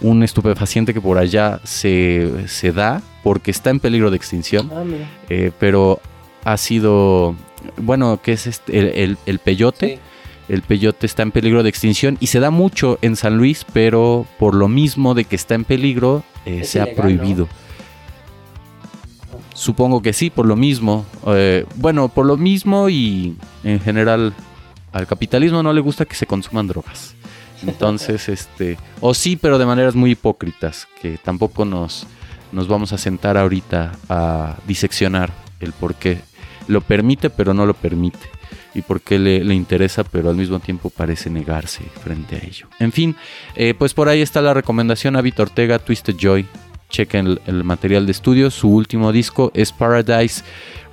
[0.00, 4.70] un estupefaciente que por allá se, se da porque está en peligro de extinción.
[4.72, 4.84] Ah.
[5.30, 6.00] Eh, pero
[6.44, 7.34] ha sido,
[7.78, 9.96] bueno, que es este, el, el- el peyote.
[9.96, 10.00] Sí.
[10.54, 14.26] El peyote está en peligro de extinción y se da mucho en San Luis, pero
[14.38, 17.48] por lo mismo de que está en peligro, Es se ha prohibido.
[19.58, 21.04] Supongo que sí, por lo mismo.
[21.26, 24.32] Eh, bueno, por lo mismo y en general
[24.92, 27.16] al capitalismo no le gusta que se consuman drogas.
[27.66, 32.06] Entonces, este, o sí, pero de maneras muy hipócritas, que tampoco nos,
[32.52, 36.20] nos vamos a sentar ahorita a diseccionar el por qué
[36.68, 38.30] lo permite, pero no lo permite.
[38.76, 42.68] Y por qué le, le interesa, pero al mismo tiempo parece negarse frente a ello.
[42.78, 43.16] En fin,
[43.56, 46.46] eh, pues por ahí está la recomendación a Vito Ortega, Twisted Joy.
[46.88, 48.50] Chequen el, material de estudio.
[48.50, 50.42] Su último disco es Paradise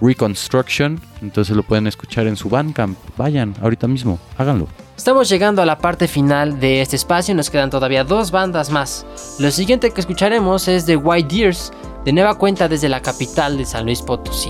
[0.02, 1.00] Reconstruction.
[1.22, 2.98] Entonces lo pueden escuchar en su Bandcamp.
[3.18, 4.68] Vayan, ahorita mismo, háganlo.
[4.98, 9.06] Estamos llegando a la parte final de este espacio, nos quedan todavía dos bandas más.
[9.40, 11.74] Lo siguiente que escucharemos es de White Deers,
[12.06, 14.50] de nueva cuenta desde la capital de San Luis Potosí.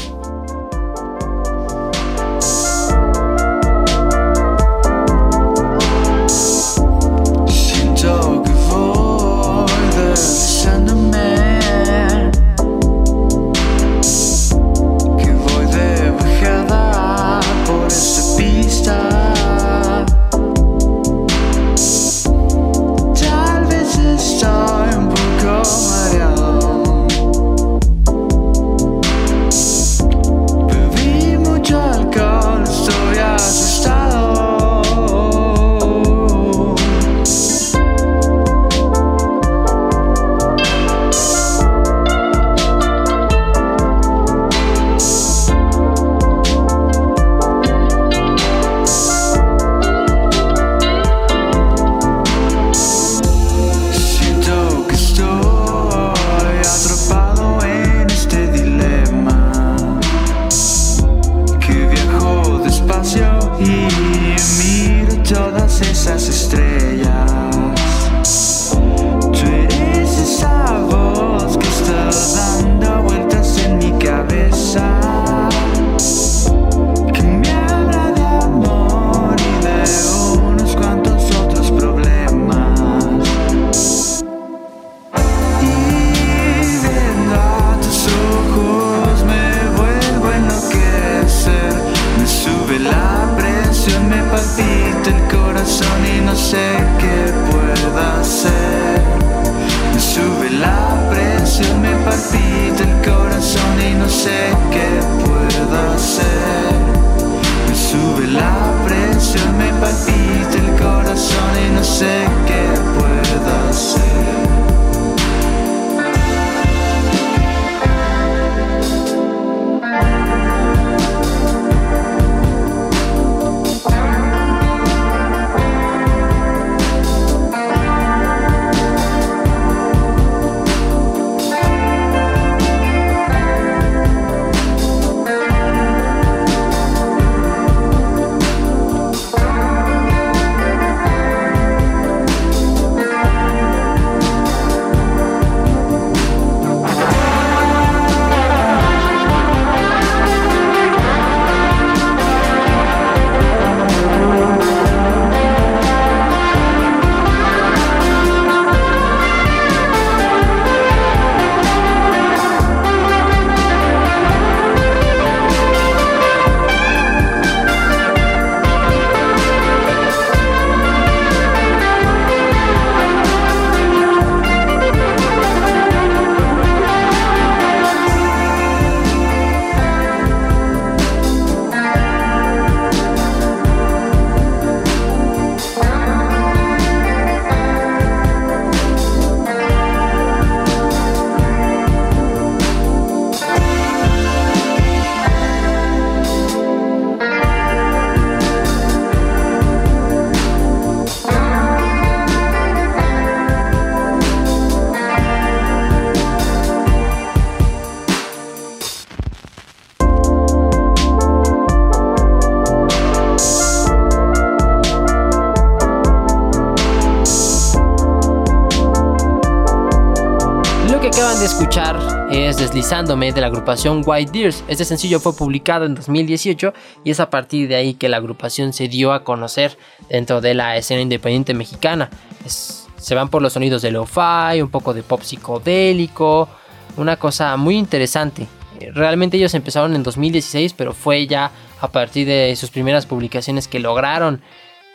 [222.86, 224.64] De la agrupación White Deers.
[224.68, 226.72] Este sencillo fue publicado en 2018
[227.04, 229.76] y es a partir de ahí que la agrupación se dio a conocer
[230.08, 232.12] dentro de la escena independiente mexicana.
[232.46, 236.48] Se van por los sonidos de lo-fi, un poco de pop psicodélico,
[236.96, 238.48] una cosa muy interesante.
[238.94, 241.50] Realmente ellos empezaron en 2016, pero fue ya
[241.82, 244.42] a partir de sus primeras publicaciones que lograron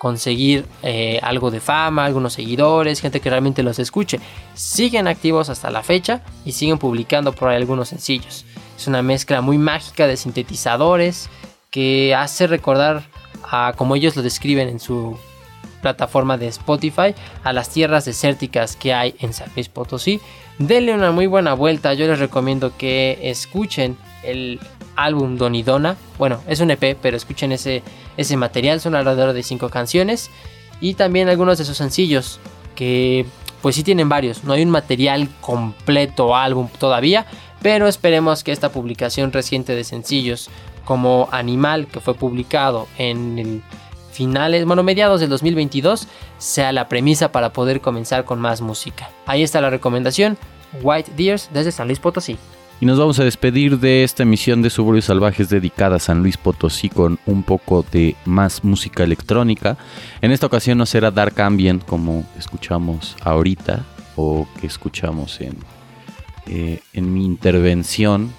[0.01, 4.18] conseguir eh, algo de fama, algunos seguidores, gente que realmente los escuche.
[4.55, 8.46] Siguen activos hasta la fecha y siguen publicando por ahí algunos sencillos.
[8.78, 11.28] Es una mezcla muy mágica de sintetizadores
[11.70, 13.03] que hace recordar
[13.42, 15.18] a como ellos lo describen en su
[15.82, 20.18] plataforma de Spotify a las tierras desérticas que hay en San Luis Potosí.
[20.57, 24.61] Denle una muy buena vuelta, yo les recomiendo que escuchen el
[25.05, 25.96] álbum Donidona.
[26.18, 27.82] Bueno, es un EP, pero escuchen ese,
[28.16, 30.30] ese material, son alrededor de 5 canciones.
[30.80, 32.40] Y también algunos de sus sencillos,
[32.74, 33.26] que
[33.62, 34.44] pues sí tienen varios.
[34.44, 37.26] No hay un material completo álbum todavía,
[37.62, 40.48] pero esperemos que esta publicación reciente de sencillos
[40.84, 43.62] como Animal, que fue publicado en
[44.12, 49.11] finales, bueno, mediados del 2022, sea la premisa para poder comenzar con más música.
[49.26, 50.36] Ahí está la recomendación,
[50.82, 52.38] White Deers desde San Luis Potosí.
[52.81, 56.39] Y nos vamos a despedir de esta emisión de Suburbios Salvajes dedicada a San Luis
[56.39, 59.76] Potosí con un poco de más música electrónica.
[60.22, 63.85] En esta ocasión no será Dark Ambient como escuchamos ahorita
[64.16, 65.59] o que escuchamos en,
[66.47, 68.33] eh, en mi intervención,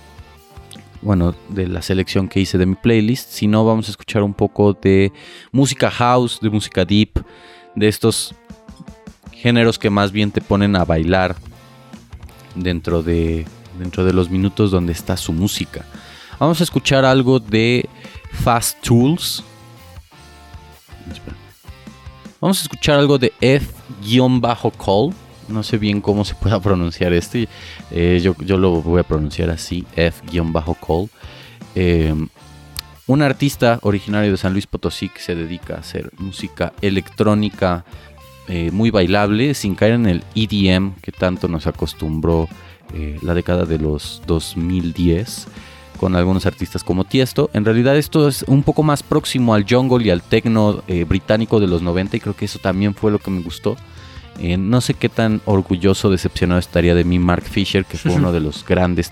[1.03, 4.73] bueno, de la selección que hice de mi playlist, sino vamos a escuchar un poco
[4.73, 5.13] de
[5.51, 7.23] música house, de música deep,
[7.75, 8.33] de estos
[9.33, 11.35] géneros que más bien te ponen a bailar
[12.55, 13.45] dentro de,
[13.81, 15.85] dentro de los minutos donde está su música.
[16.39, 17.89] Vamos a escuchar algo de
[18.31, 19.43] Fast Tools.
[22.39, 25.13] Vamos a escuchar algo de F-Call.
[25.47, 27.47] No sé bien cómo se pueda pronunciar este.
[27.91, 31.09] Yo, yo lo voy a pronunciar así, F-Call.
[31.75, 32.15] Eh,
[33.07, 37.83] un artista originario de San Luis Potosí que se dedica a hacer música electrónica
[38.47, 42.47] eh, muy bailable, sin caer en el EDM que tanto nos acostumbró
[42.93, 45.47] eh, la década de los 2010
[46.01, 47.51] con algunos artistas como Tiesto.
[47.53, 51.59] En realidad esto es un poco más próximo al jungle y al techno eh, británico
[51.59, 53.77] de los 90 y creo que eso también fue lo que me gustó.
[54.39, 58.31] Eh, no sé qué tan orgulloso, decepcionado estaría de mí Mark Fisher, que fue uno
[58.31, 59.11] de los grandes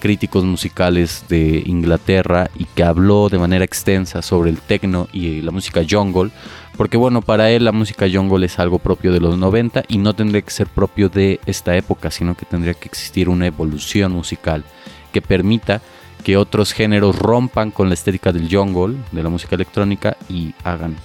[0.00, 5.52] críticos musicales de Inglaterra y que habló de manera extensa sobre el techno y la
[5.52, 6.30] música jungle,
[6.76, 10.14] porque bueno, para él la música jungle es algo propio de los 90 y no
[10.14, 14.64] tendría que ser propio de esta época, sino que tendría que existir una evolución musical
[15.12, 15.80] que permita
[16.22, 20.96] que otros géneros rompan con la estética del jungle, de la música electrónica y hagan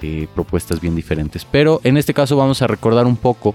[0.00, 1.44] eh, propuestas bien diferentes.
[1.44, 3.54] Pero en este caso vamos a recordar un poco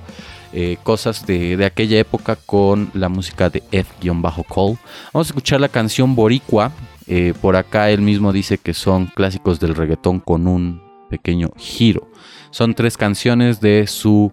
[0.54, 4.78] eh, cosas de, de aquella época con la música de F-Call.
[5.12, 6.72] Vamos a escuchar la canción Boricua.
[7.08, 12.10] Eh, por acá él mismo dice que son clásicos del reggaetón con un pequeño giro.
[12.52, 14.32] Son tres canciones de su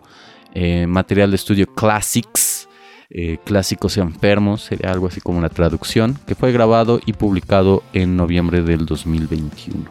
[0.54, 2.68] eh, material de estudio Classics.
[3.10, 8.16] eh, clásicos enfermos, sería algo así como la traducción, que fue grabado y publicado en
[8.16, 9.84] noviembre del 2021.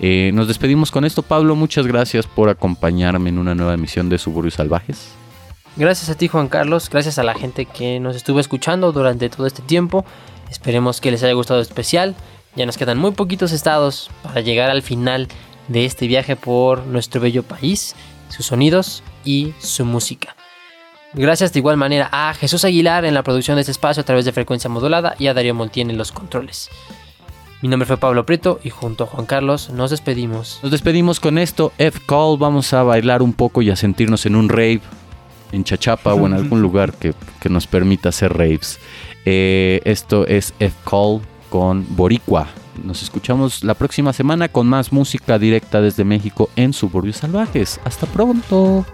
[0.00, 1.56] Eh, nos despedimos con esto, Pablo.
[1.56, 5.12] Muchas gracias por acompañarme en una nueva emisión de Suburbios Salvajes.
[5.76, 9.46] Gracias a ti Juan Carlos, gracias a la gente que nos estuvo escuchando durante todo
[9.46, 10.04] este tiempo.
[10.50, 12.14] Esperemos que les haya gustado el especial.
[12.56, 15.28] Ya nos quedan muy poquitos estados para llegar al final
[15.68, 17.94] de este viaje por nuestro bello país,
[18.28, 20.36] sus sonidos y su música.
[21.14, 24.24] Gracias de igual manera a Jesús Aguilar en la producción de este espacio a través
[24.24, 26.70] de frecuencia modulada y a Darío Montiel en los controles.
[27.60, 30.58] Mi nombre fue Pablo Prieto y junto a Juan Carlos nos despedimos.
[30.62, 32.38] Nos despedimos con esto, F-Call.
[32.38, 34.80] Vamos a bailar un poco y a sentirnos en un rave,
[35.52, 38.80] en Chachapa o en algún lugar que, que nos permita hacer raves.
[39.24, 42.48] Eh, esto es F-Call con Boricua.
[42.82, 47.80] Nos escuchamos la próxima semana con más música directa desde México en Suburbios Salvajes.
[47.84, 48.84] Hasta pronto.